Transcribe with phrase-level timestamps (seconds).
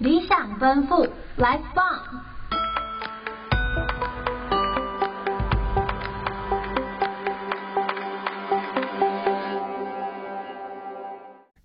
[0.00, 1.84] 理想奔赴，Life 棒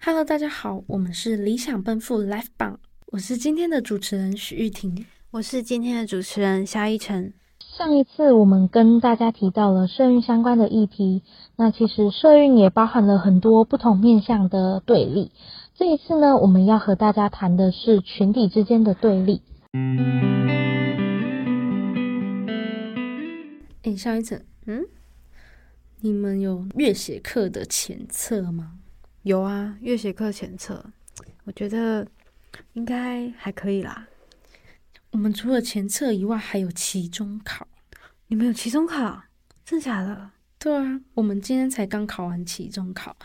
[0.03, 2.77] ！Hello，大家好，我们是理想奔赴，Life 棒，
[3.13, 7.33] 我是今天的主持人许玉婷，我是今天的主持人萧一晨。
[7.77, 11.23] 上一次我们跟大家提到了社运相关的议题，
[11.55, 15.31] 那其实社运也包含了很多不同面向的对立。
[15.77, 19.41] 这一次呢，我们要和大家谈的是群体之间的对立。
[23.83, 24.85] 哎，萧一晨，嗯，
[25.99, 28.80] 你们有阅写课的前测吗？
[29.23, 30.93] 有啊，阅写课前测，
[31.43, 32.07] 我觉得
[32.71, 34.07] 应该还可以啦。
[35.11, 37.67] 我们除了前测以外，还有期中考。
[38.27, 39.23] 你们有期中考？
[39.66, 40.31] 真的假的？
[40.57, 43.17] 对啊，我们今天才刚考完期中考，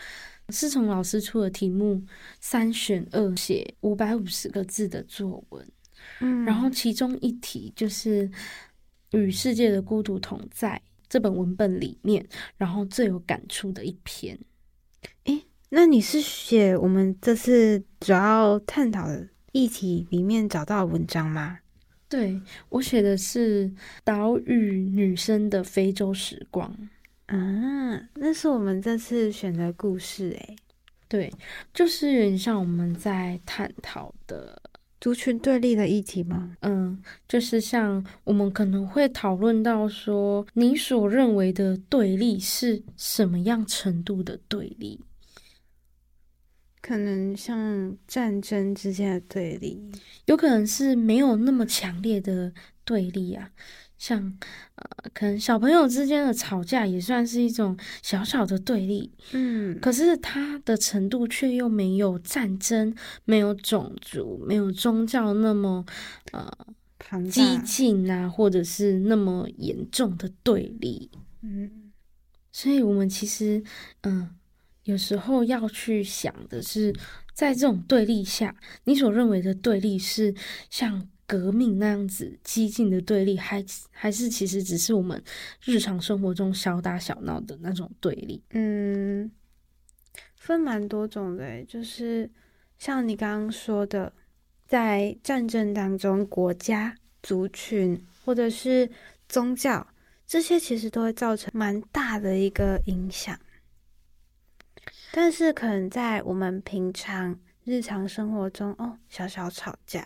[0.51, 2.03] 是从老师出的题目
[2.39, 5.65] 三选二写五百五十个字的作文。
[6.19, 8.27] 嗯，然后其中一题就是
[9.17, 14.37] 《与世界的孤独同在》这本文本里面，然后最有感触的一篇。
[15.25, 21.59] 诶，那你是写我们这次主要探讨的议题里面找到的文章吗？
[22.09, 23.71] 对，我写的是
[24.03, 26.75] 岛屿女生的非洲时光，
[27.31, 30.55] 啊，那是我们这次选的故事诶。
[31.07, 31.31] 对，
[31.73, 34.61] 就是有点像我们在探讨的
[34.99, 36.57] 族群对立的议题吗？
[36.59, 44.99] 嗯，就是像我们可能会讨论到说，你所认为的对立是什么样程度的对立？
[46.81, 49.81] 可能像战争之间的对立，
[50.25, 52.51] 有可能是没有那么强烈的
[52.83, 53.51] 对立啊。
[54.01, 54.19] 像
[54.73, 59.79] 呃，可能小朋友之间的吵架也算是一种小小的对立，嗯。
[59.79, 65.85] 可是它的程度却又没有战争、没有种族、没有宗教那么
[66.31, 66.51] 呃
[67.29, 71.11] 激进啊，或者是那么严重的对立，
[71.43, 71.91] 嗯。
[72.51, 73.63] 所以我们其实
[74.01, 74.21] 嗯。
[74.21, 74.29] 呃
[74.85, 76.91] 有时候要去想的是，
[77.35, 80.33] 在这种对立下，你所认为的对立是
[80.71, 85.23] 像革命那样子激进的对立，还还是其实只是我们
[85.63, 88.43] 日常生活中小打小闹的那种对立？
[88.49, 89.31] 嗯，
[90.35, 92.29] 分蛮多种的，就是
[92.77, 94.11] 像你刚刚说的，
[94.67, 98.89] 在战争当中，国家、族群或者是
[99.29, 99.87] 宗教，
[100.27, 103.39] 这些其实都会造成蛮大的一个影响。
[105.13, 110.05] 但是，可能在我们平常日常生活中，哦，小小吵架，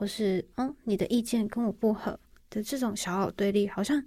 [0.00, 2.18] 或是嗯，你的意见跟我不合
[2.48, 4.02] 的这种小小对立，好像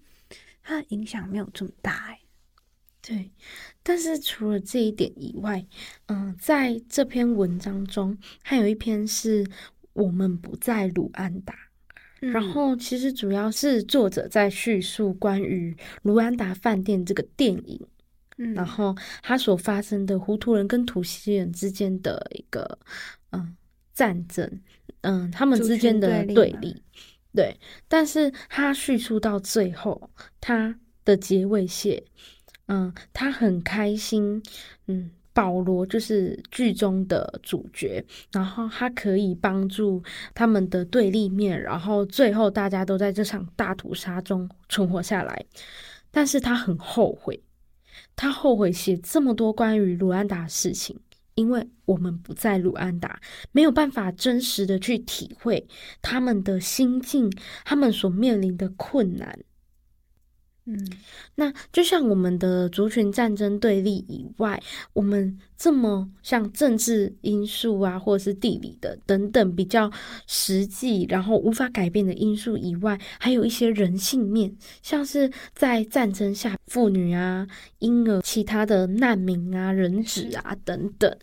[0.64, 2.20] 它的影响没有这么大哎。
[3.00, 3.32] 对，
[3.84, 5.64] 但是除了这一点以外，
[6.08, 9.46] 嗯，在这篇文章中，还有一篇是
[9.94, 11.54] 我们不在卢安达，
[12.22, 17.80] 嗯，然后其实主要是作者在叙述关于卢安达饭店这个电影。
[18.40, 22.80] 嗯，然后他所发生的胡图人跟土西人之间的一个
[23.30, 23.56] 嗯
[23.94, 24.60] 战争，
[25.04, 26.84] 嗯，他们之间的对立，
[27.34, 27.58] 对。
[27.88, 30.10] 但是他叙述到最后，
[30.42, 32.04] 他的结尾写，
[32.68, 34.42] 嗯，他很开心，
[34.88, 40.02] 嗯，保罗就是剧中的主角，然后他可以帮助
[40.34, 45.46] 他们的对立面，然后最后大家都在这场大屠杀中存活下来，
[46.12, 47.42] 但是他很后悔。
[48.16, 51.00] 他后悔写这么多关于卢安达的事情，
[51.36, 53.20] 因为我们不在卢安达，
[53.52, 55.68] 没有办法真实的去体会
[56.02, 57.32] 他们的心境，
[57.66, 59.40] 他们所面临的困难。
[60.66, 60.80] 嗯，
[61.36, 64.62] 那就像我们的族群战争对立以外，
[64.94, 69.92] 我们这么像政治因素啊，或者是地理的等等比较
[70.26, 77.46] 实际，然后无法改变的因素以外，还有一些人性面，像是在战争下妇女啊、
[77.80, 81.14] 婴儿、其他的难民啊、人质啊等等。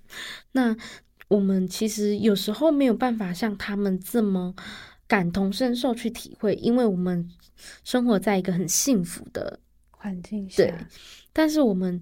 [0.53, 0.77] 那
[1.29, 4.55] 我们其实有时候没有办法像他们这么
[5.11, 7.29] 感同身受去体会，因为我们。
[7.85, 9.61] 生活在一个很幸福的
[9.91, 10.75] 环境下，对，
[11.31, 12.01] 但是我们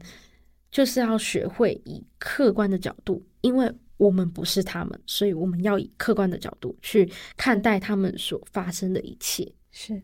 [0.71, 9.53] 就是要学会以客观的角度，因为我们不是他们，所以我们要以客观的角度去看待他们所发生的一切。
[9.73, 10.01] 是，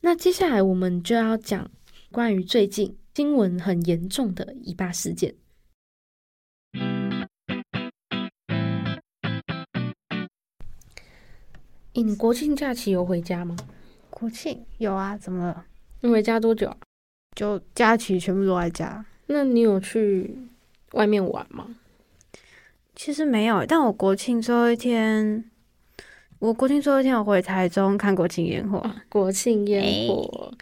[0.00, 1.70] 那接下来我们就要讲
[2.10, 5.32] 关于最近新闻很严重的以巴事件。
[11.96, 13.56] 你国庆假期有回家吗？
[14.10, 15.64] 国庆有啊，怎么了？
[16.00, 16.76] 你回家多久啊？
[17.36, 19.06] 就假期全部都在家。
[19.26, 20.36] 那你有去
[20.92, 21.76] 外面玩吗？
[22.96, 25.48] 其实没有，但我国庆最后一天
[26.40, 28.84] 我国庆最后一天我回台中看国庆烟火。
[29.08, 30.52] 国庆烟火、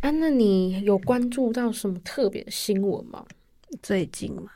[0.00, 3.26] 欸、啊，那你有关注到什么特别的新闻吗？
[3.82, 4.50] 最近吗？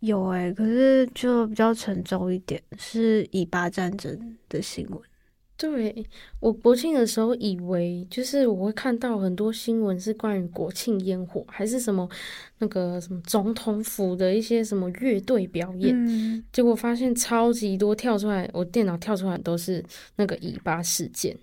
[0.00, 5.00] 有哎、欸，可是就比较沉重一点，是以巴战争的新闻。
[5.62, 6.04] 对，
[6.40, 12.08] 我国庆的时候以为就是我会看到很多新闻是关于国庆烟火，还是什么
[12.58, 19.84] 那个什么总统府的一些什么乐队表演，嗯、结果发现超级多跳出来，我电脑跳出来都是
[20.16, 21.38] 那个以巴事件。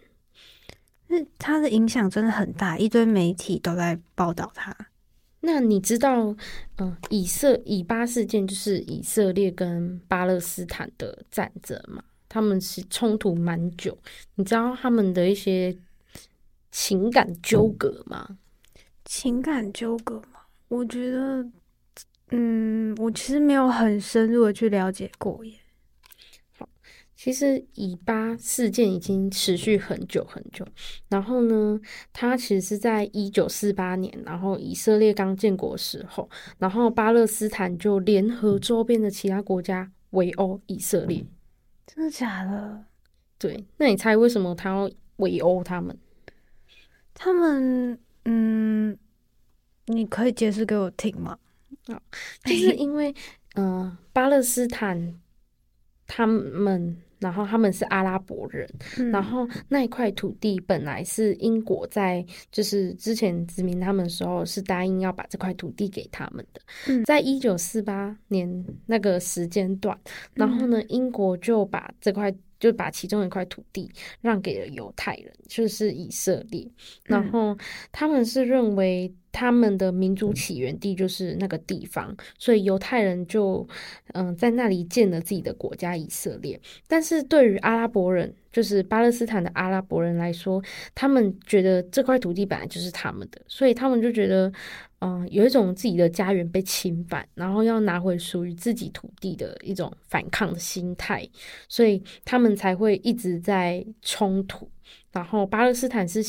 [1.08, 4.76] 那它的影响真的很大，一堆媒体都在报道它。
[5.40, 6.26] 那你知道，
[6.76, 12.04] 嗯、呃，以色以巴事件就是以色列跟巴勒斯坦的战争吗？
[12.30, 13.98] 他们是冲突蛮久，
[14.36, 15.76] 你知道他们的一些
[16.72, 18.38] 情感纠葛吗？
[19.04, 20.42] 情感纠葛吗？
[20.68, 21.44] 我觉得，
[22.30, 25.56] 嗯，我其实没有很深入的去了解过耶。
[26.56, 26.70] 好，
[27.16, 30.64] 其实以巴事件已经持续很久很久。
[31.08, 31.80] 然后呢，
[32.14, 36.30] 它其实是在一九四八年，然后以色列刚建国的时候，
[36.60, 41.26] 然后巴勒斯坦就联合周边的其他国家围殴以色列。
[41.92, 42.86] 真的假的？
[43.40, 45.98] 对，那你猜为什么他要围殴他们？
[47.14, 48.98] 他们，嗯，
[49.88, 51.38] 你可以解释给我听吗？
[51.88, 52.00] 啊，
[52.46, 53.12] 就是因为，
[53.56, 55.20] 嗯、呃，巴勒斯坦
[56.06, 57.02] 他们。
[57.20, 58.68] 然后他们是阿拉伯人，
[58.98, 69.98] 嗯、然后那一块土地本来是英国在就是之前殖民他们的时候是答应要把这块土地给他们的，嗯、在一九四八年那个时间段，
[70.34, 72.34] 然后呢，英国就把这块。
[72.60, 73.90] 就把其中一块土地
[74.20, 76.70] 让给了犹太人，就是以色列。
[77.06, 77.58] 然后
[77.90, 83.68] 他们是认为他们的民族起源地就是那个地方，所以犹太人就
[84.14, 86.60] 嗯在那里建了自己的国家以色列。
[86.88, 90.62] 但是对于阿拉伯人，就是巴勒斯坦的阿拉伯人来说，
[90.94, 94.52] 他们觉得这块土地本来就是他们的，所以他们就觉得。
[95.02, 101.26] 嗯，有一种自己的家园被侵犯，然后要拿回属于自己土地的一种反抗的心态，
[101.70, 104.70] 所以他们才会一直在冲突。
[105.12, 106.22] 然后巴勒斯坦是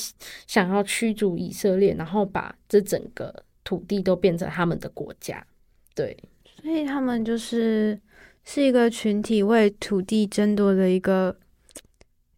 [0.46, 5.46] 想要驱逐以色列，然后把这整个土地都变成他们的国家。
[5.94, 6.16] 对，
[6.62, 8.00] 所以他们就是
[8.44, 11.36] 是一个群体为土地争夺的一个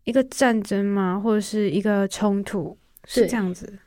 [0.05, 1.19] 一个战争嘛？
[1.19, 2.77] 或者是一个冲突？
[3.05, 3.79] 是这样子。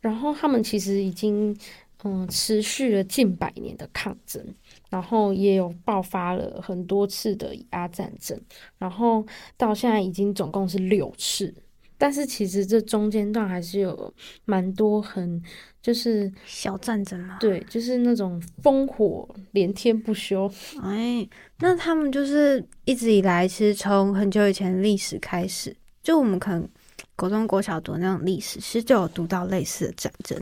[0.00, 1.56] 然后他们其实已经
[2.02, 4.44] 嗯持续了近百年的抗争，
[4.90, 8.40] 然后也有爆发了很多次的以巴战争，
[8.78, 9.24] 然后
[9.56, 11.54] 到现在已经总共是六次。
[12.04, 14.12] 但是其实这中间段还是有
[14.44, 15.42] 蛮多很
[15.80, 20.46] 就是小战争嘛，对，就是那种烽火连天不休。
[20.82, 21.26] 哎，
[21.60, 26.68] 那他们就是一直以来，其实从很久以前历史开始，就我们可能。
[27.16, 30.36] 国中、国小读那种历史，其实就有读到类似的战争，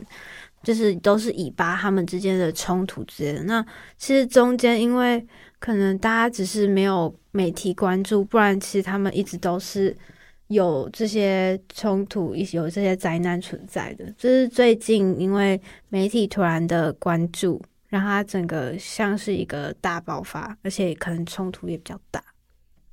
[0.63, 3.43] 就是都是以巴他们之间的冲突之类的。
[3.43, 3.63] 那
[3.95, 5.23] 其实中间，因为
[5.59, 9.95] 可能大家只是没有媒体关注，不然其实他们一直都是
[10.53, 14.05] 有这些冲突，有这些灾难存在的。
[14.17, 15.59] 就是最近因为
[15.89, 22.23] 媒体突然的关注，让它整个像是一个大爆发，而且可能冲突也比较大。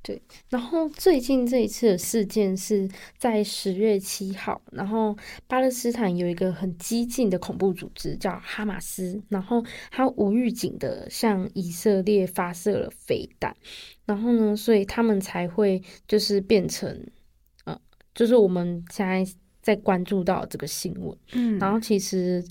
[0.03, 0.19] 对，
[0.49, 13.55] 然后最近这一次的事件是在十月七号，然后巴勒斯坦有一个很激进的恐怖组织叫哈马斯，然后他无预警的向以色列发射了飞弹，
[14.03, 16.99] 然后呢，所以他们才会就是变成，
[18.13, 19.25] 就是我们现在
[19.61, 22.43] 在关注到这个新闻，嗯，然后其实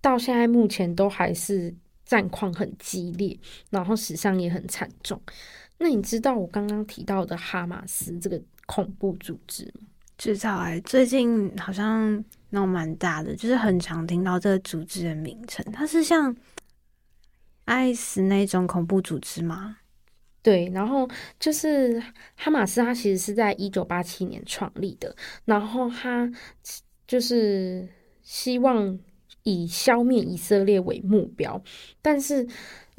[0.00, 3.38] 到现在目前都还是战况很激烈，
[3.70, 5.20] 然后死伤也很惨重。
[5.78, 9.86] 那你知道我刚刚提到的哈马斯这个恐怖组织吗？
[10.16, 15.64] 知道哎，最近好像闹蛮大的，就是很常听到这个组织的名称。
[15.72, 16.34] 它是像
[17.66, 19.76] IS 那种恐怖组织吗？
[20.42, 21.08] 对，然后
[21.40, 22.02] 就是
[22.36, 25.14] 哈马斯，它其实是在一九八七年创立的，
[25.44, 26.30] 然后它
[27.06, 27.88] 就是
[28.22, 28.98] 希望
[29.42, 31.62] 以消灭以色列为目标，
[32.02, 32.46] 但是。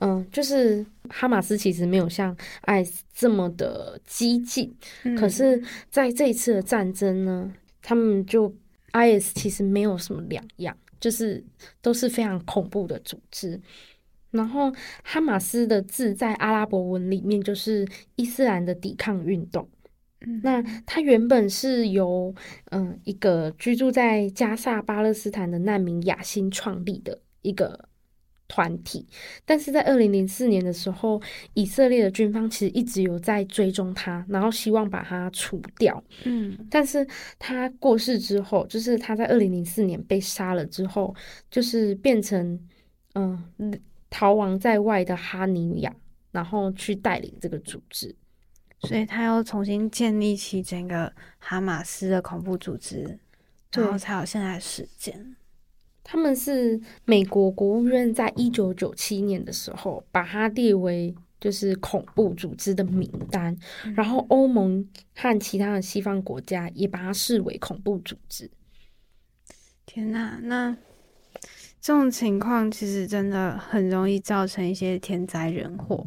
[0.02, 2.34] 嗯，就是哈马斯其实没有像
[2.68, 8.50] IS 这么的激进，嗯、可是在这一次的战争呢，他们就
[8.94, 11.44] IS 其实没有什么两样，就是
[11.82, 13.60] 都是非常恐怖的组织。
[14.32, 19.68] 然后哈马斯的字在阿拉伯文里面就是伊斯兰的抵抗运动。
[20.22, 22.34] 嗯、那它原本是由
[22.72, 27.88] 嗯一个居住在加萨巴勒斯坦的难民雅辛创立的一个。
[28.52, 29.06] 团体，
[29.46, 31.22] 但是在二零零四年的时候，
[31.54, 36.04] 以色列的军方其实一直有在追踪他，然后希望把他除掉。
[36.24, 37.06] 嗯，但是
[37.38, 41.14] 他过世之后，就是他在二零零四年被杀了之后，
[41.52, 42.60] 就是变成
[43.14, 43.40] 嗯
[44.10, 45.96] 逃亡在外的哈尼亚，
[46.32, 48.16] 然后去带领这个组织，
[48.80, 53.20] 所以他要重新建立起整个哈马斯的恐怖组织，
[53.72, 55.36] 然后才有现在的事件。
[56.04, 68.50] 他们是美国国务院在一九九七年的时候把它列为就是恐怖组织的名单，嗯、然后欧盟和其他的西方国家也把它视为恐怖组织。
[69.86, 70.76] 天哪，那
[71.82, 76.06] 这种情况其实真的很容易造成一些天灾人祸。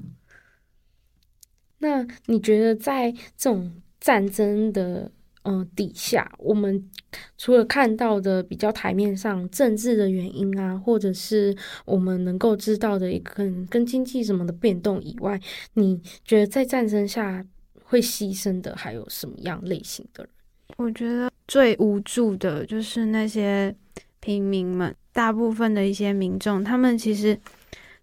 [1.78, 5.10] 那你觉得在这种战争的？
[5.44, 6.88] 嗯、呃，底下我们
[7.36, 11.52] 除了看到的比较台面上政治的原因啊，或者是
[11.84, 15.40] 我们能够知道的一个跟，跟经济什么的变动以外，
[15.74, 17.44] 你觉得在战争下
[17.82, 20.32] 会牺牲的还有什么样类型的人？
[20.76, 23.74] 我觉得最无助的就是那些
[24.20, 27.38] 平民们，大部分的一些民众，他们其实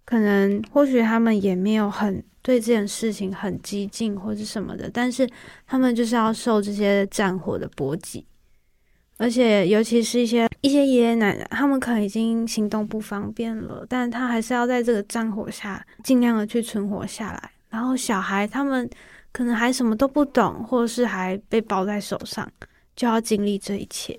[0.06, 2.24] 可能或许他们也没有很。
[2.42, 5.30] 对这件事情很激进或者什么的，但是
[5.68, 8.26] 他们就是要受这些战火的波及，
[9.18, 17.52] 而且尤其是一些一些爷爷奶奶，他们可能已经行动不方便了，但他还是要在这个战火下尽量的去存活下来。
[17.70, 18.90] 然后小孩他们
[19.34, 22.50] 可能还什么都不懂，或者是还被抱在手上，
[22.96, 24.18] 就要经历这一切。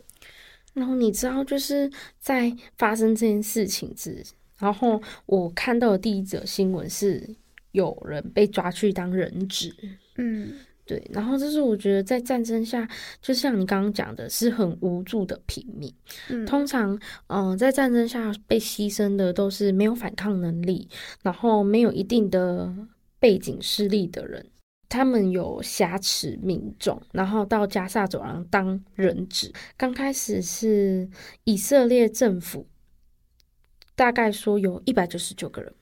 [0.73, 4.25] 然后你知道，就是在发生这件事情之，
[4.59, 7.37] 然后我看到的第一则新闻是。
[7.73, 9.73] 有人被抓去当人质，
[10.17, 12.89] 嗯，对，然后就是我觉得在战争下，
[13.23, 15.95] 就像你刚刚讲的，是很无助的平民。
[16.31, 16.99] 嗯，通常，
[17.29, 20.89] 嗯、呃，在战争下被牺牲的都是没有反抗能力，
[21.23, 22.75] 然后没有一定的
[23.21, 24.45] 背景势力的人，
[24.90, 29.50] 他们有挟持民众，然后到加萨走廊当人质。
[29.78, 31.09] 刚开始是
[31.44, 32.66] 以色列政府
[33.94, 35.73] 大概说有一百九十九个人。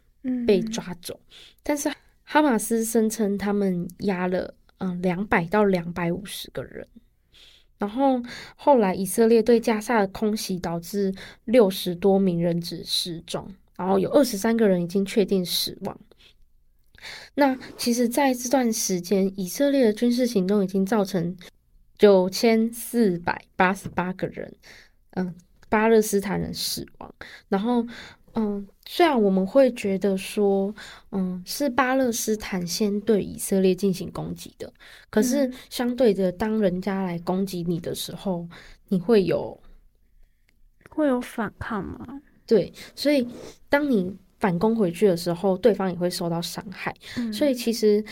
[0.47, 1.19] 被抓走，
[1.63, 1.91] 但是
[2.25, 6.87] 哈马斯声称他们押了嗯两百到两百五十个人，
[7.79, 8.21] 然后
[8.57, 15.99] 后来以色列对加萨的空袭导致六十多名人质失踪，然后有二十三个人已经确定死亡。
[17.35, 21.37] 那其实在这段时间，以色列的军事行动已经造成
[21.99, 24.55] 九千四百八十八个人，
[25.11, 25.35] 嗯，
[25.69, 27.15] 巴勒斯坦人死亡，
[27.49, 27.87] 然后。
[28.35, 30.73] 嗯，虽然我们会觉得说，
[31.11, 34.73] 嗯，是巴勒斯坦先对以色列进行攻击的，
[35.11, 38.47] 可是相对的，当人家来攻击你的时候，
[38.89, 39.61] 你会有
[40.91, 42.21] 会有反抗吗？
[42.47, 43.27] 对，所以
[43.69, 46.95] 当你反攻回去的时候，对方也会受到伤害。
[47.17, 48.05] 嗯，所以其实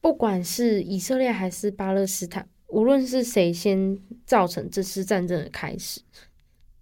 [0.00, 6.00] 不管是以色列还是巴勒斯坦，无论是谁先造成这次战争的开始。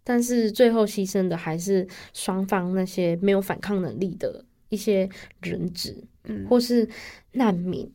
[0.05, 5.09] 但是最后牺牲的还是双方那些没有反抗能力的一些
[5.41, 6.89] 人质，嗯，或是
[7.31, 7.89] 难民，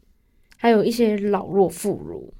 [0.55, 2.31] 还有一些老弱妇孺，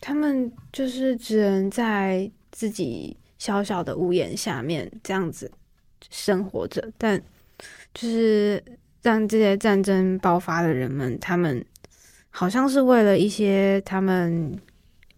[0.00, 5.50] 他们就是只能在自己小小的屋檐下面这样子
[6.10, 7.20] 生活着，但
[7.94, 8.62] 就是
[9.02, 11.64] 让这些战争爆发的人们，他们
[12.30, 14.58] 好像是为了一些他们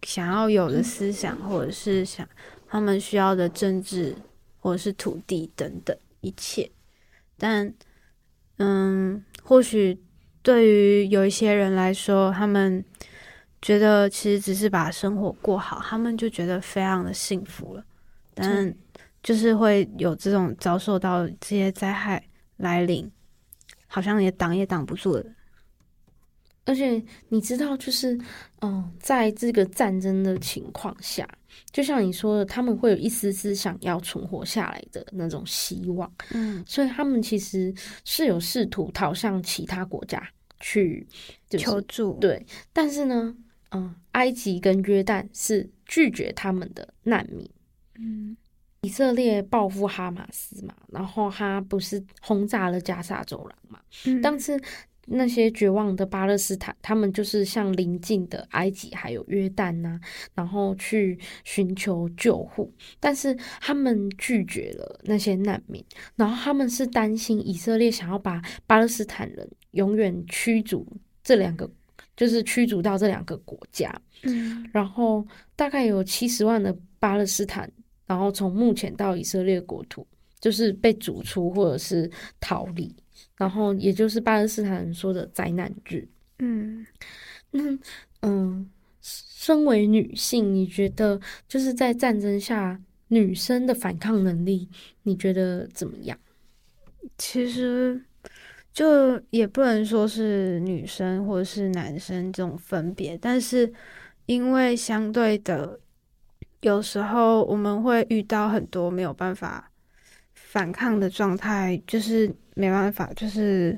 [0.03, 2.27] 想要有的思想，或者是想。
[2.67, 4.13] 他们需要的政治
[4.59, 6.69] 或者是土地等等一切，
[7.37, 7.73] 但
[8.57, 9.97] 嗯，或许
[10.41, 12.83] 对于有一些人来说，他们
[13.61, 17.85] 觉得其实只是把生活过好，他们就觉得非常的幸福了。
[18.33, 18.75] 但
[19.25, 22.23] 就是会有这种遭受到这些灾害
[22.57, 23.11] 来临，
[23.87, 25.25] 好像也挡也挡不住的。
[26.63, 28.15] 而且你知道，就是
[28.61, 31.27] 嗯，在这个战争的情况下。
[31.71, 40.21] 就像你说的，他们会有一丝丝想要存活下来的那种希望，嗯，所以他们其实是有试图逃向其他国家
[40.59, 41.07] 去、
[41.49, 42.45] 就是、求助，对。
[42.71, 43.35] 但是呢，
[43.71, 47.49] 嗯，埃及跟约旦是拒绝他们的难民，
[47.97, 48.35] 嗯，
[48.85, 54.61] 以色列报复哈马斯嘛，然后他不是轰炸了加沙走廊嘛，嗯，但是。
[55.07, 60.01] 那些绝望的巴勒斯坦，他们就是向邻近的埃及还有约旦呐、啊，
[60.33, 70.83] 然后去寻求救护，但是他们拒绝了那些难民，然后他们是担心以色列想要把巴勒斯坦人永远驱逐
[71.23, 71.69] 这两个，
[72.17, 75.23] 就是驱逐到这两个国家，嗯，然后
[75.55, 77.71] 大概有七十万的巴勒斯坦，
[78.05, 80.05] 然后从目前到以色列国土。
[80.37, 82.93] 就是被逐出或者是逃离，
[83.35, 86.07] 然后也就是巴勒斯坦人说的灾难日。
[86.37, 86.85] 嗯，
[87.49, 87.63] 那
[88.21, 88.69] 嗯，
[89.01, 94.69] 身为女性，你觉得就是在战争下女生的反抗能力，
[95.01, 96.15] 你觉得怎么样？
[97.17, 97.99] 其实
[98.71, 103.73] 就也不能说是女生或者是男生这种分别，但是
[104.27, 105.79] 因为相对的，
[106.65, 109.71] 有时候我们会遇到很多没有办法
[110.33, 113.77] 反抗的状态，就是没办法，就是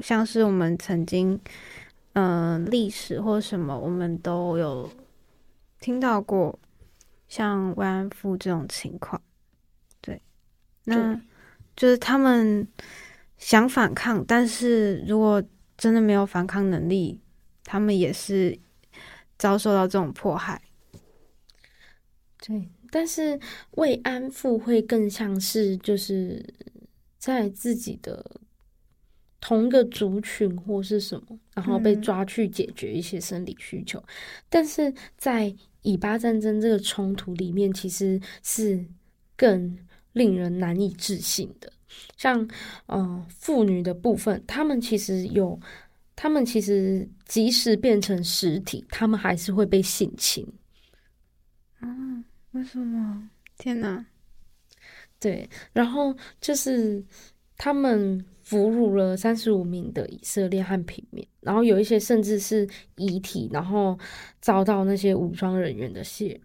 [0.00, 1.38] 像是我们曾经
[2.14, 4.90] 嗯、呃、历史或什么，我们都有
[5.78, 6.58] 听到过
[7.28, 9.20] 像慰安妇这种情况，
[10.00, 10.22] 对，
[10.84, 11.20] 那。
[11.74, 12.68] 就是他们
[13.38, 15.42] 想反抗，但是如果
[15.78, 17.18] 真的没有反抗能力，
[17.64, 18.58] 他们也是
[19.38, 20.60] 遭受到这种迫害。
[22.44, 23.38] 对，但是
[23.72, 26.44] 慰安妇会更像是就是
[27.18, 28.40] 在自己的
[29.40, 33.98] 同一个族群或是什么，然后被抓去解决一些生理需求。
[34.00, 34.06] 嗯、
[34.48, 38.84] 但是在以巴战争这个冲突里面，其实是
[39.36, 39.78] 更。
[40.14, 41.72] 令人难以置信的，
[42.18, 42.46] 像
[42.84, 45.58] 呃妇女的部分，他们其实有，
[46.14, 50.46] 他们其实即使变成实体，他们还是会被性侵。
[51.80, 52.22] 嗯，
[52.52, 53.28] 为什么？
[53.58, 54.04] 天哪！
[55.18, 57.04] 对，然后就是
[57.56, 63.98] 他们俘虏了三十五名的以色列和平民，然后有一些甚至是遗体，然后
[64.40, 66.40] 遭到那些武装人员的亵渎。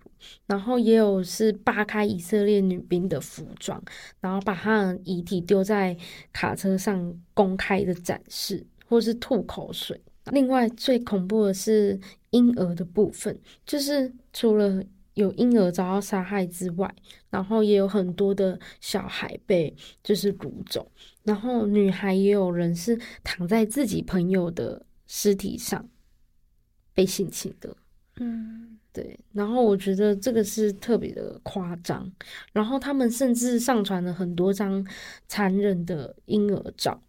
[0.47, 3.81] 然后也有是扒开以色列女兵的服装，
[4.19, 5.95] 然后把她的遗体丢在
[6.33, 9.99] 卡车上公开的展示，或是吐口水。
[10.31, 11.97] 另外最恐怖的是
[12.31, 14.83] 婴儿的部分，就是除了
[15.17, 16.93] 有婴儿遭到杀害之外，
[17.29, 20.89] 然后也有很多的小孩被就是掳走，
[21.23, 25.89] 然后女孩也有人是躺在自己朋友的尸体上
[26.93, 27.75] 被性侵的，
[28.17, 28.77] 嗯。
[28.93, 32.11] 对，然后我觉得这个是特别的夸张，
[32.51, 34.83] 然后他们甚至上传了很多张
[35.27, 36.99] 残忍的婴儿照，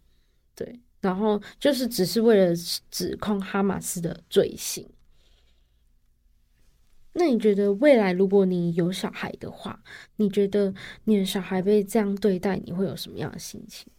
[0.53, 2.55] 对，然后就是只是为了
[2.91, 4.87] 指控哈马斯的罪行。
[7.13, 9.81] 那你觉得未来如果你有小孩的话，
[10.17, 10.73] 你觉得
[11.05, 13.91] 你的小孩被这样对待，你会有什么样的心情？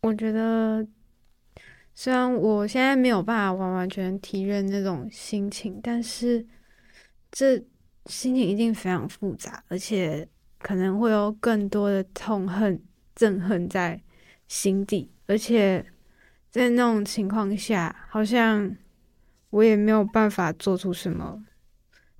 [0.00, 0.86] 我觉得。
[1.96, 6.44] 虽然我现在没有办法完完全体认那种心情，但是
[7.30, 7.56] 这
[8.06, 12.82] 心情一定非常复杂，而且可能会有更多的痛恨、
[13.14, 14.02] 憎恨在
[14.48, 15.08] 心底。
[15.26, 15.86] 而且
[16.50, 18.76] 在那种情况下，好像
[19.54, 21.40] 我也没有办法做出什么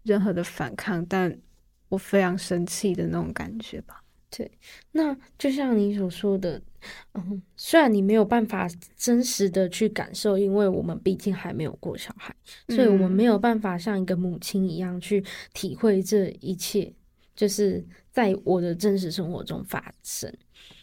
[0.04, 1.36] 任何的反抗，但
[1.88, 4.00] 我非常生气的那种感觉吧。
[4.30, 4.48] 对，
[4.92, 6.62] 那就像你所说的。
[7.14, 12.32] 嗯，虽然你没有办法真实的去感受，因为我们毕竟还没有过小孩，
[12.68, 16.92] 所以我们没有办法像一个母亲一样去体会这一切，
[17.34, 20.30] 就是在我的真实生活中发生。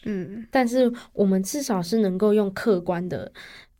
[0.04, 3.32] 嗯，但是我们至少是能够用客观的。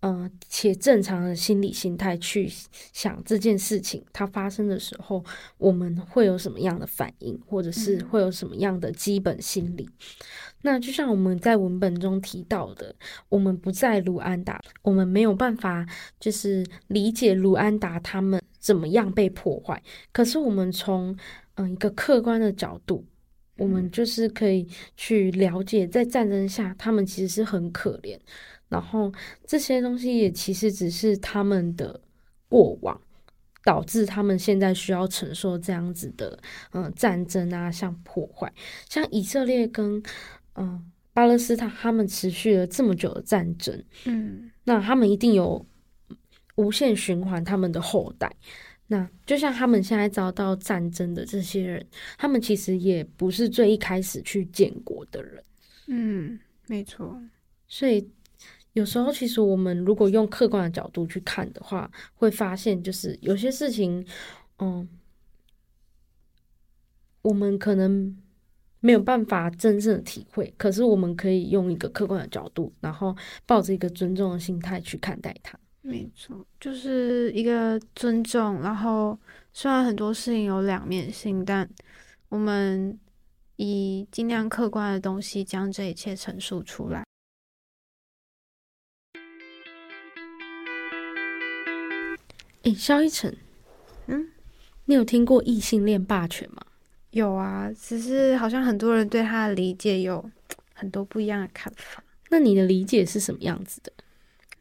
[0.02, 2.50] 嗯、呃，且正常的心理心态去
[2.92, 5.24] 想这件事情，它发生的时候，
[5.58, 9.84] 我们会有什么样的反应，或者是会有什么样的基本心理？
[9.84, 9.92] 嗯、
[10.62, 12.94] 那就像我们在文本中提到的，
[13.28, 15.86] 我们不在卢安达，我们没有办法
[16.18, 19.80] 就是理解卢安达他们怎么样被破坏。
[20.12, 21.12] 可是我们从
[21.54, 23.04] 嗯、呃、一个客观的角度，
[23.56, 28.18] 我们就是可以去了解，在战争下，他们其实是很可怜。
[28.72, 29.12] 然后
[29.46, 32.00] 这些东西也其实只是他们的
[32.48, 32.98] 过往，
[33.62, 36.38] 导致他们现在需要承受这样子的
[36.72, 38.50] 嗯、呃、战争啊，像破坏，
[38.88, 39.98] 像以色列跟
[40.54, 40.82] 嗯、呃、
[41.12, 45.66] 巴勒斯坦，他们持续了这么久的战争，嗯，那他们一定有
[46.56, 48.34] 无限循环他们的后代。
[48.86, 55.44] 那就像他们现在遭到战争的这些人，他们其实也不是最一开始去建国的人，
[55.88, 57.20] 嗯，没错，
[57.68, 58.10] 所以。
[58.74, 64.04] 有时候，其实我们如果用客观的角度去看的话，会发现就是有些事情，
[64.58, 64.88] 嗯，
[67.20, 68.16] 我们可能
[68.80, 75.58] 没有办法真正的体会，可是我们可以用一个客观的角度，然后抱着一个尊重的心态去看待它。
[75.82, 78.60] 没错，就是一个尊重。
[78.62, 79.18] 然后，
[79.52, 81.68] 虽然很多事情有两面性，但
[82.28, 82.98] 我们
[83.56, 87.04] 以尽量客观的东西将这一切陈述出来。
[92.62, 93.36] 诶，萧一晨，
[94.06, 94.28] 嗯，
[94.84, 96.62] 你有听过异性恋霸权吗？
[97.10, 100.24] 有啊，只是好像很多人对他的理解有
[100.72, 102.02] 很多不一样的看法。
[102.30, 103.92] 那你的理解是什么样子的？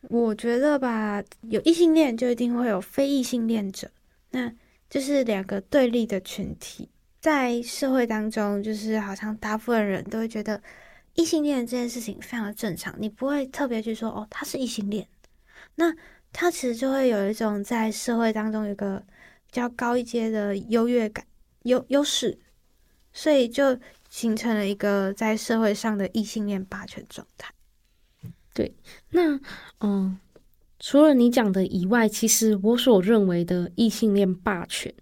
[0.10, 3.90] 我觉得吧，有异性恋就一定会有非异性恋者，
[4.32, 4.52] 那
[4.90, 6.90] 就是两个对立的群体。
[7.20, 10.60] 在社会当中，就是好像大部分人都会觉得
[11.14, 15.08] 异性恋这件事情非常的正常，你不会特别去说哦，他是异性恋。
[15.76, 15.96] 那
[16.34, 18.98] 他其实就会有一种在社会当中有一个
[19.46, 21.26] 比较高一阶的优越感、
[21.64, 22.40] 优优势，
[23.14, 23.78] 所以就
[24.10, 27.54] 形成了一个在社会上的异性恋霸权状态。
[28.54, 28.76] 对，
[29.10, 29.40] 那
[29.80, 30.20] 嗯，
[30.80, 34.94] 除了你讲的以外，其实我所认为的异性恋霸权，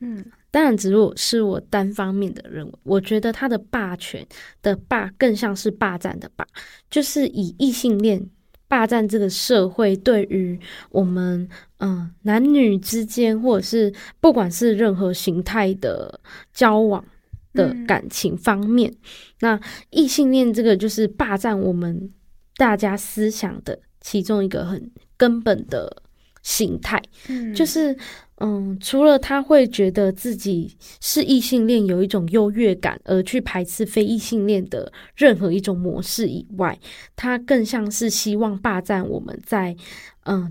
[0.00, 0.24] 嗯。
[0.52, 2.74] 当然，只是我单方面的认为。
[2.82, 4.26] 我觉得他的霸权
[4.60, 6.44] 的霸更像是霸占的霸，
[6.90, 8.28] 就是以异性恋
[8.70, 10.56] 霸占这个社会，对于
[10.90, 16.20] 我们嗯男女之间，或者是不管是任何形态的
[16.52, 17.04] 交往
[17.52, 18.96] 的感情方面，嗯、
[19.40, 22.12] 那异性恋这个就是霸占我们
[22.54, 26.04] 大家思想的其中一个很根本的
[26.42, 27.96] 形态，嗯，就是。
[28.42, 36.78] 嗯，除了他会觉得自己是异性恋，有一种优越感，而去排斥非异性恋的任何一种模式以外，
[37.14, 39.76] 他更像是希望霸占我们在
[40.24, 40.50] 嗯，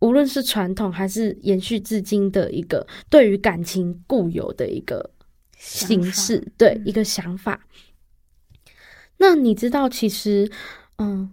[0.00, 5.10] 无论是传统还是延续至今的一个对于感情固有的一个
[5.56, 7.64] 形式，对，嗯，一个想法。
[9.18, 10.50] 那你知道，其实
[10.98, 11.30] 嗯。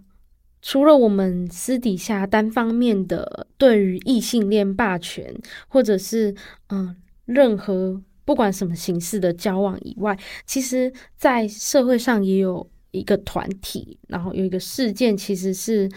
[0.62, 5.34] 除了我们私底下单方面的对于异性恋霸权，
[5.68, 6.34] 或者是
[6.68, 15.88] 嗯任何不管什么形式的交往以外，其实，在社会上也有一个团体，然后有一个事件，其实是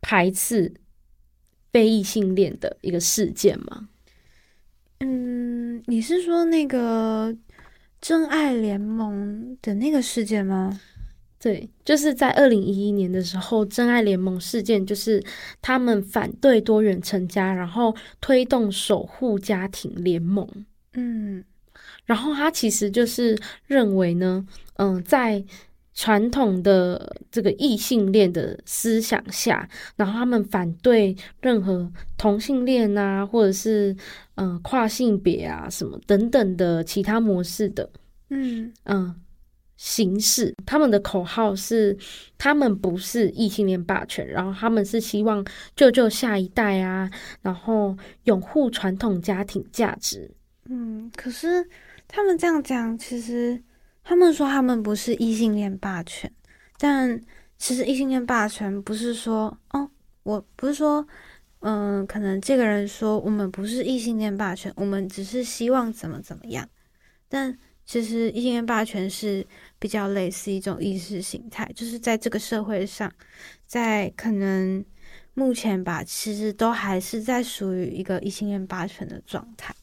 [0.00, 0.72] 排斥
[1.72, 3.88] 非异性恋的一个事件吗？
[5.00, 7.36] 嗯，你是说那个
[8.00, 10.80] 真爱联盟的那个事件吗？
[11.38, 15.22] 对，就是在二零一一年的时候，真爱联盟事件就是
[15.60, 20.48] 他们反对多元成家，然后推动守护家庭联盟。
[20.94, 21.44] 嗯，
[22.06, 24.44] 然后他其实就是认为呢，
[24.76, 25.44] 嗯，在
[25.92, 33.94] 传统的这个异性恋的思想下，然后他们反对任何同性恋啊，或者是
[34.36, 37.88] 嗯跨性别啊什么等等的其他模式的。
[38.30, 39.14] 嗯嗯。
[39.76, 41.96] 形式，他们的口号是，
[42.38, 47.10] 他们不是异性恋霸权，然后他们是希望救救下一代啊，
[47.42, 50.30] 然后拥护传统家庭价值。
[50.68, 51.68] 嗯，可是
[52.08, 53.62] 他们这样讲，其实
[54.02, 56.32] 他们说他们不是异性恋霸权，
[56.78, 57.20] 但
[57.58, 59.90] 其实异性恋霸权不是说，哦，
[60.22, 61.06] 我不是说，
[61.60, 66.68] 嗯、可能这个人说我们不是异性恋霸权，我们只是希望怎么怎么样，
[67.28, 67.56] 但
[67.86, 69.46] 其实异性恋霸权是。
[69.78, 73.12] 比较类似一种意识形态，就是在这个社会上，
[73.66, 74.82] 在可能
[75.34, 79.74] 目前吧，其实都还是在属于一个异性恋霸权的状态。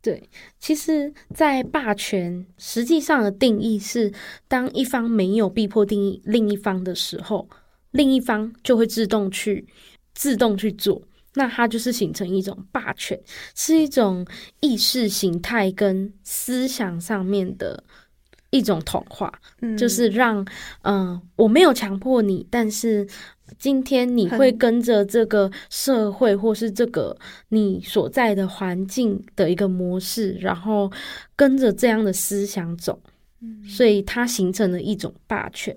[0.00, 0.22] 对，
[0.60, 4.12] 其实，在霸权实际上的定义是，
[4.46, 7.48] 当一方没有逼迫定义另一方的时候，
[7.90, 9.66] 另一方就会自动去
[10.14, 11.02] 自动去做，
[11.34, 13.20] 那它就是形成一种霸权，
[13.54, 14.26] 是一种
[14.60, 17.82] 意识形态跟思想上面的。
[18.52, 20.44] 一种同化，嗯，就是让，
[20.82, 23.06] 嗯、呃，我没有强迫你，但是
[23.60, 27.16] 今天你会跟着这个社会或是这个
[27.50, 30.90] 你所在的环境的一个模式，然后
[31.36, 33.00] 跟着这样的思想走，
[33.40, 35.76] 嗯，所以它形成了一种霸权，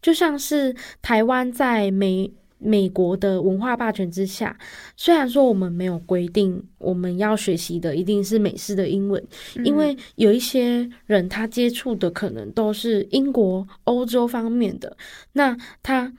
[0.00, 2.32] 就像是台湾在美。
[2.58, 4.58] 美国的文化霸权之下，
[4.96, 9.24] 虽然说我们没有规定我们要学习的一定是美式的英文，
[9.56, 14.96] 嗯，因为有一些人他接触的可能都是英国、欧洲方面的，
[15.32, 16.12] 那他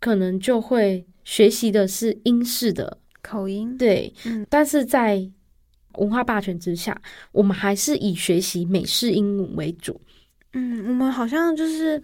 [0.00, 3.78] 可能就会学习的是英式的口音。
[3.78, 5.30] 对，嗯，但是在
[5.98, 10.00] 文化霸权之下，我们还是以学习美式英文为主。
[10.52, 12.02] 嗯，我们好像就是。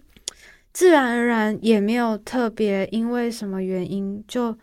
[0.73, 4.57] 自然而然也没有特别，因为什么原因，就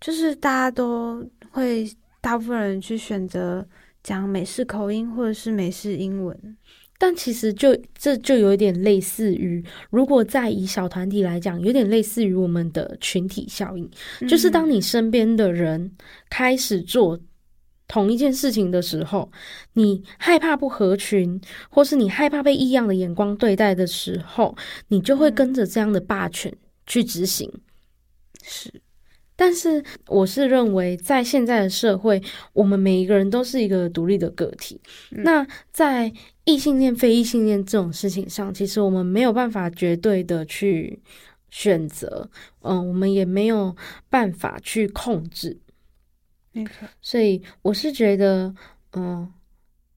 [0.00, 1.86] 就是大家都会，
[2.20, 3.64] 大部分人去选择
[4.02, 6.56] 讲美式口音或者是美式英文，
[6.98, 13.88] 但其实就这就有点类似于，如果在以小团体来讲，有点类似于我们的群体效应，
[14.20, 15.92] 嗯、就是当你身边的人
[16.30, 17.20] 开始做。
[17.92, 19.30] 同一件事情的时候，
[19.74, 24.56] 你害怕不合群，或是你害怕被异样的眼光对待的时候，
[24.88, 26.50] 你就会跟着这样的霸权
[26.86, 27.52] 去执行。
[28.42, 28.80] 是，
[29.36, 32.22] 但是我是认为，在现在的社会，
[32.54, 34.80] 我们每一个人都是一个独立的个体。
[35.10, 36.10] 嗯、那在
[36.46, 41.02] 异性恋、非异性恋这种事情上，其实我们没有办法绝对的去
[41.50, 42.30] 选择，
[42.62, 43.76] 嗯、呃，我们也没有
[44.08, 45.60] 办法去控制。
[46.52, 46.88] 没错。
[47.00, 48.54] 所以我是觉得，
[48.92, 49.32] 嗯、呃，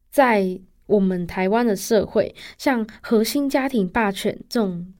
[0.09, 4.91] 在我们台湾的社会，像核心家庭霸权这种。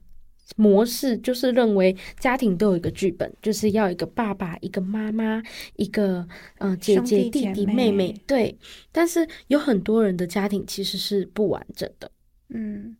[0.54, 5.42] 模式就是认为家庭都有一个剧本，就是要一个爸爸、一个妈妈、
[5.74, 6.20] 一个
[6.58, 8.14] 嗯、呃、姐姐、弟弟、妹妹。
[8.28, 8.56] 对，
[8.92, 12.08] 但是有很多人的家庭其实是不完整的。
[12.50, 12.96] 嗯，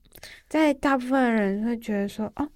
[0.49, 2.51] 在大部分人会觉得说，哦，诶，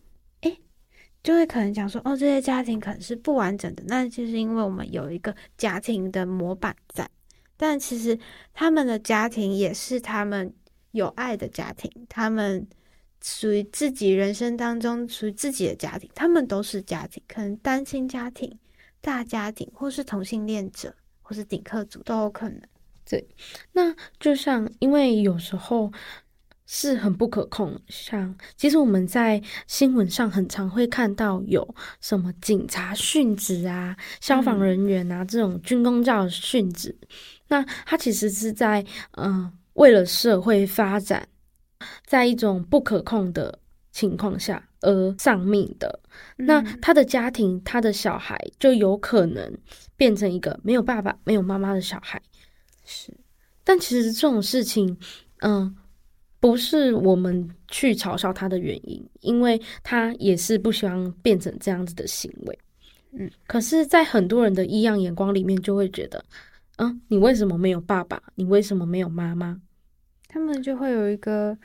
[1.23, 3.83] 就会可能讲说，哦，这些家庭可能是不完整的。
[3.87, 7.09] 那就是因为我们有一个家庭的模板在，
[7.57, 8.19] 但其实
[8.53, 10.55] 他们的家庭也是他们
[10.93, 12.69] 有爱的家庭，他们。
[13.23, 18.59] 属于自己人生当中属于自己的家庭，他们都是家庭，可能单亲家庭、
[19.03, 22.63] 大家庭，或是同性恋者，或是顶客族都有可能。
[23.05, 23.29] 对，
[23.73, 25.93] 那就像因为有时候
[26.73, 36.97] 是很不可控，像其实我们在新闻上很常会看到有什么警察殉职啊、消防人员啊、嗯、这种军工教殉职，
[37.49, 38.81] 那他其实是在
[39.17, 41.27] 嗯、呃、为了社会发展。
[42.07, 43.59] 在一种不可控的
[43.91, 45.99] 情况下而丧命的，
[46.37, 49.59] 那他的家庭，他的小孩就有可能
[49.97, 52.21] 变成一个没有爸爸、没有妈妈的小孩。
[52.85, 53.17] 是，
[53.65, 54.95] 但其实这种事情，
[55.39, 55.75] 嗯，
[56.41, 62.59] 不是我们去嘲笑他的原因，因为他也是不希望变成这样子的行为。
[63.13, 66.25] 嗯，可是，在很多人的异样眼光里面，就会觉得，
[66.79, 68.23] 嗯，你为什么没有爸爸？
[68.37, 69.61] 你为什么没有妈妈？
[70.29, 71.59] 他们就会有一个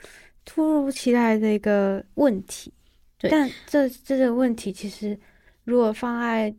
[0.44, 2.72] 突如其来的一个问题，
[3.16, 5.16] 对，但这这个问题其实
[5.62, 6.52] 如果放在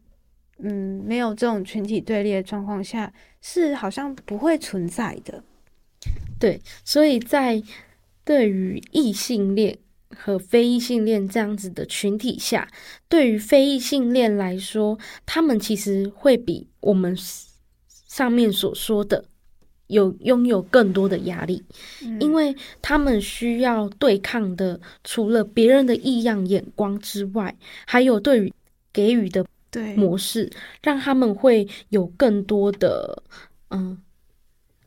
[0.60, 5.44] 嗯没有这种群体对立的状况下，是好像不会存在的。
[6.40, 7.62] 对，所以在
[8.28, 9.78] 对于异性恋
[10.10, 12.70] 和非异性恋这样子的群体下，
[13.08, 17.18] 对于非异性恋来说，他们其实会比我们
[18.08, 19.24] 上面所说的。
[19.88, 21.64] 有拥有更多的压力，
[22.04, 28.54] 嗯，因为他们需要对抗的除了别人的异样眼光之外，还有对于
[28.92, 29.46] 给予的
[29.96, 30.52] 模式，
[30.84, 33.24] 让他们会有更多的
[33.70, 33.98] 嗯，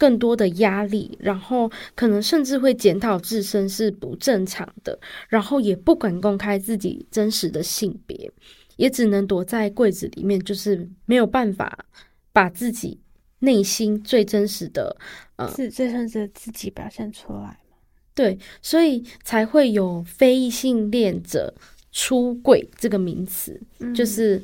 [0.01, 8.33] 更多的压力，然后可能甚至会检讨自身是不正常的，然后也不敢公开自己真实的性别，
[8.77, 11.85] 也只能躲在柜子里面，就是没有办法
[12.33, 12.99] 把自己。
[13.43, 14.95] 内心最真实的，
[15.37, 17.59] 呃，是最真实的自己表现出来。
[18.15, 21.55] 对，所以才会有非异性恋者
[21.91, 23.59] 出柜这个名词。
[23.79, 24.43] 嗯，就是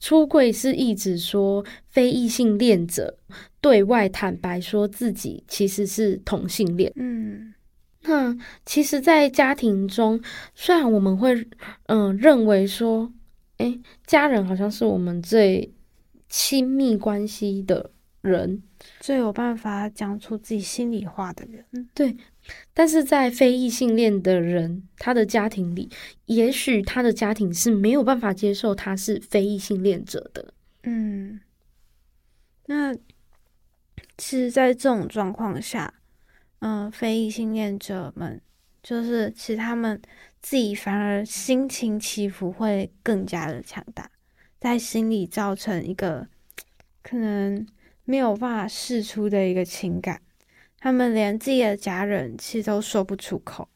[0.00, 3.18] 出柜是意指说非异性恋者
[3.60, 6.92] 对外坦白说自己其实是同性恋。
[6.96, 7.54] 嗯，
[8.02, 10.20] 那其实，在家庭中，
[10.54, 11.34] 虽然我们会
[11.86, 13.12] 嗯，呃，认为说，
[13.58, 15.72] 诶，家人好像是我们最
[16.28, 17.90] 亲密关系的。
[18.20, 18.60] 人
[18.98, 22.14] 最有办法讲出自己心里话的人，对。
[22.72, 25.90] 但是在非异性恋的人，他的家庭里，
[26.26, 30.54] 也许他的家庭是没有办法接受他是非异性恋者的。
[30.82, 31.40] 嗯，
[32.66, 32.94] 那
[34.16, 35.94] 其实，在这种状况下，
[36.60, 38.40] 嗯、非异性恋者们，
[38.82, 40.00] 就是其实他们
[40.40, 44.10] 自己反而心情起伏会更加的强大，
[44.60, 46.28] 在心里造成一个
[47.02, 47.66] 可能。
[48.10, 50.22] 没有办法释出的一个情感，
[50.78, 53.68] 他们连自己的家人其实都说不出口。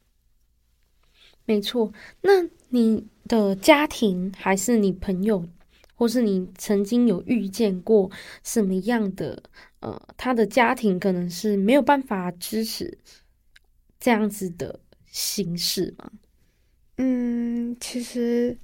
[1.44, 5.44] 没错，那你的家庭还是你朋友，
[5.94, 8.10] 或是你曾经有遇见过
[8.42, 9.42] 什么样的？
[9.80, 12.98] 呃，他的家庭可能是没有办法支持
[13.98, 16.10] 这样子的形式吗？
[16.98, 18.56] 嗯，其实，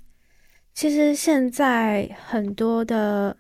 [0.73, 3.37] 其实现在很多的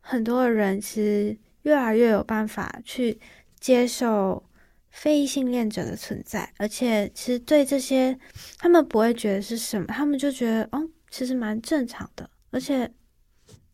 [0.00, 1.38] 很多的人其实。
[1.62, 3.18] 越来越有办法去
[3.60, 4.42] 接受
[4.90, 8.18] 非异性恋者的存在，而且其实对这些
[8.58, 12.28] 他们不会觉得是什么，他们就觉得哦，其实蛮正常的。
[12.50, 12.90] 而且，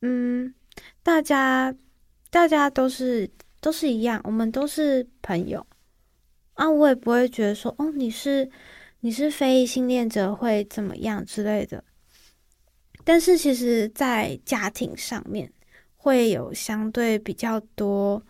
[0.00, 0.54] 嗯，
[1.02, 1.74] 大家
[2.30, 5.66] 大家都是都是一样，我们都是朋友
[6.54, 8.50] 啊，我也不会觉得说哦，你是
[9.00, 11.84] 你是非异性恋者会怎么样之类的。
[13.04, 15.52] 但是其实，在家庭上面。
[16.04, 18.20] 会有相对比较多、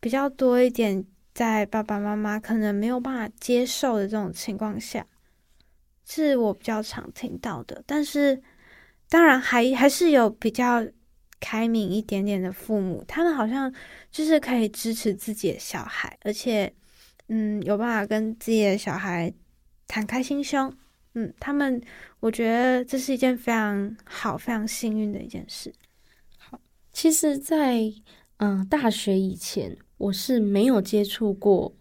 [0.00, 5.06] 比较多一点，在爸爸妈妈可能没有办法接受的这种情况下，
[6.04, 7.82] 是我比较常听到的。
[7.86, 8.42] 但是，
[9.08, 10.86] 当然还还是有比较
[11.40, 13.72] 开明一点点的父母，他们好像
[14.10, 16.72] 就是可以支持自己的小孩，而且，
[17.28, 19.32] 嗯，有办法跟自己的小孩
[19.86, 20.72] 敞开心胸。
[21.14, 21.80] 嗯，他们，
[22.20, 25.72] 我觉得这是一件非常好、非常幸运的一件事。
[26.36, 26.60] 好，
[26.92, 27.92] 其实在，在
[28.36, 31.72] 嗯大学以前，我是没有接触过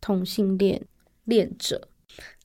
[0.00, 0.80] 同性恋
[1.24, 1.88] 恋者。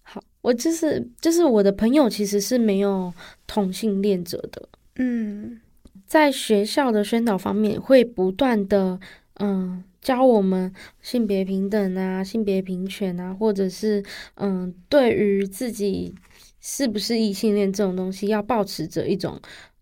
[0.01, 3.13] 好，我就是就是我的朋友其实是没有
[3.45, 4.67] 同性恋者的。
[4.95, 5.61] 嗯。
[6.05, 8.97] 在学校的宣导方面，会不断的
[9.41, 14.01] 嗯教我们性别平等啊、性别平权啊，或者是
[14.35, 16.15] 嗯对于自己
[16.61, 19.76] 是不是异性恋这种东西，要保持着一种呃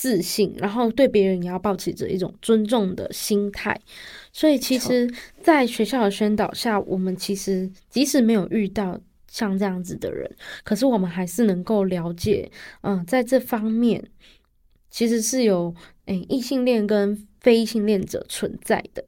[0.00, 3.76] 自信，然后对别人也要保持着一种尊重的心态。
[4.32, 10.30] 所以，其实，在学校的宣导下，我们其实即使没有遇到像这样子的人，
[10.62, 12.48] 可是我们还是能够了解，
[12.82, 14.00] 嗯，在这方面。
[14.88, 15.74] 其实是有
[16.06, 19.04] 诶异性恋跟非异性恋者存在的。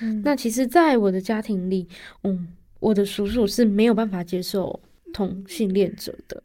[0.00, 1.86] 嗯，那其实，在我的家庭里，
[2.24, 2.48] 嗯，
[2.80, 4.80] 我的叔叔是没有办法接受
[5.12, 6.42] 同性恋者的，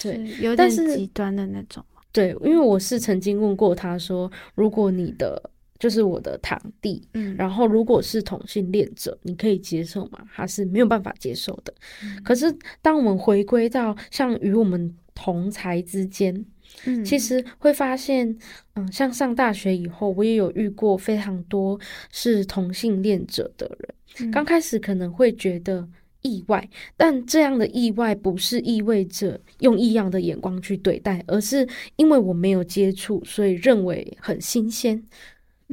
[0.00, 1.84] 对，有点极端的那种。
[2.14, 5.50] 对，因为我是曾经问过他说，如果你的
[5.80, 10.20] 就是我的堂弟，嗯，然后如果是同性恋者，你可以接受吗？
[10.32, 11.74] 他是没有办法接受的。
[12.04, 16.46] 嗯，可是，当我们回归到像与我们同才之间。
[16.86, 18.36] 嗯，其实会发现，
[18.74, 21.78] 嗯，像上大学以后，我也有遇过非常多
[22.10, 24.30] 是同性恋者的人。
[24.30, 25.86] 刚开始可能会觉得
[26.24, 35.00] 意外，但这样的意外不是意味着用异样的眼光去对待，而是因为我没有接触，所以认为很新鲜。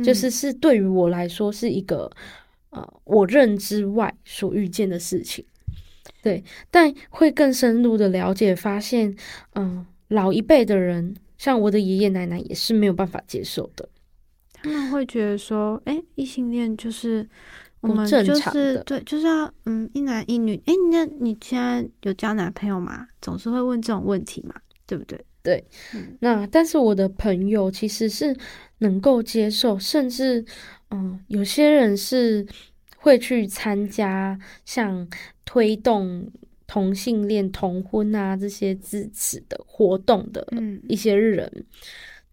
[0.03, 2.11] 就是是对于我来说是一个
[2.69, 5.43] 呃我认知外所遇见的事情。
[6.21, 9.15] 对，但会更深入的了解，发现，
[9.55, 9.87] 嗯。
[10.11, 13.87] 老一辈的人，像我的爷爷奶奶，也是没有办法接受的。
[14.51, 17.25] 他们会觉得说：“哎，异性恋就是
[17.81, 20.55] 我们就是对，就是要嗯一男一女。
[20.65, 23.07] 哎，那你现在有交男朋友吗？
[23.21, 25.19] 总是会问这种问题嘛，对不对？
[25.43, 25.63] 对。
[25.93, 28.35] 嗯，那但是我的朋友其实是
[28.79, 30.45] 能够接受，甚至
[30.91, 32.45] 嗯，有些人是
[32.97, 35.07] 会去参加像
[35.45, 36.31] 推动。
[36.67, 40.47] 同性恋同婚啊，这些支持的活动的
[40.87, 41.65] 一些人，嗯、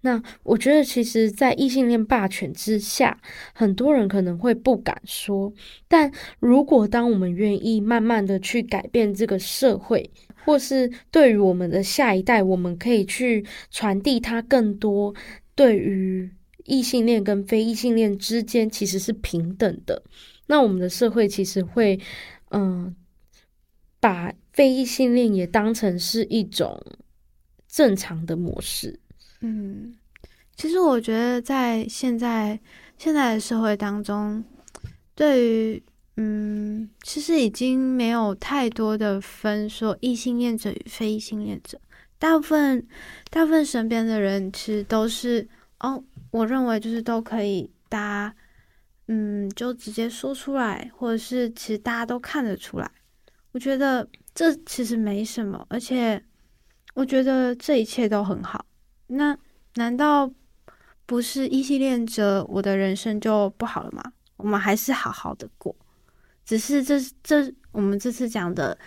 [0.01, 3.21] 那我觉得，其实，在异性恋霸权之下，
[3.53, 5.53] 很多人可能会不敢说。
[5.89, 10.11] 但如果当我们愿意慢慢的去改变这个社会，
[10.45, 15.13] 或是对于我们的下一代，我们可以去传递他更多
[15.57, 16.31] 对于
[16.65, 20.03] 异性恋跟非异性恋之间其实是平等的，
[20.47, 21.99] 那我们的社会其实会，
[22.51, 22.95] 嗯、
[23.99, 26.81] 把非异性恋也当成是一种
[27.67, 29.01] 正常的模式。
[29.41, 29.95] 嗯，
[30.57, 32.59] 其实我觉得在现在
[32.97, 34.45] 现在的社会当中，
[35.15, 35.83] 对于
[36.17, 41.81] 嗯，其实已经没有太多的分说异性恋者与非异性恋者。
[42.19, 42.85] 大部分
[43.31, 45.47] 大部分身边的人其实都是
[45.79, 48.35] 哦，我认为就是都可以，大家
[49.07, 52.91] 嗯就直接说出来，或者是其实大家都看得出来。
[53.53, 56.21] 我觉得这其实没什么，而且
[56.95, 58.67] 我觉得这一切都很好。
[59.09, 59.37] 那
[59.75, 60.31] 难道
[61.05, 64.03] 不是异性恋者，我的人生就不好了吗？
[64.37, 65.75] 我们还是好好的过，
[66.45, 68.79] 只是这这我们这次讲的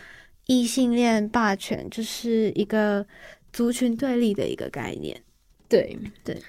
[0.45, 3.05] 异性恋霸权，就是一个
[3.51, 5.21] 族群对立的一个概念。
[5.67, 6.41] 对对，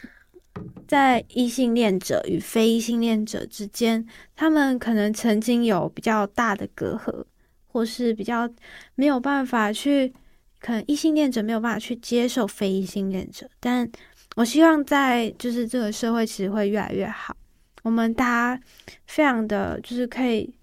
[0.86, 7.24] 在异性恋者与非异性恋者之间，他们可能曾经有比较大的隔阂。
[7.74, 8.46] 或是比较
[8.96, 10.12] 没有办法去，
[10.62, 13.90] 可能异性恋者没有办法去接受非异性恋者，但
[14.36, 17.36] 我希望在就是这个社会其实会越来越好，
[17.82, 18.24] 我们大
[18.56, 18.62] 家
[19.06, 20.54] 非常的就是可以，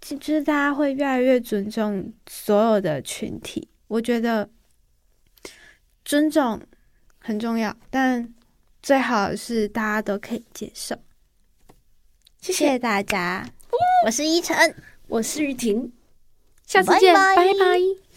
[0.00, 4.48] 就是大家会越来越尊重所有的群体，我觉得
[6.04, 6.60] 尊重
[7.18, 8.32] 很重要，但
[8.80, 10.96] 最好是大家都可以接受。
[12.40, 13.44] 谢谢大家，
[14.06, 14.56] 我是依晨，
[15.08, 15.92] 我是玉婷。
[16.64, 17.36] 下次见，拜拜。
[17.36, 18.11] 拜拜。